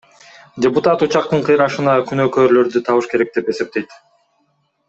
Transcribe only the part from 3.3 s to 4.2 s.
деп эсептейт.